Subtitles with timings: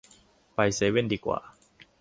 [0.55, 1.39] ไปเซเว่นดีกว่า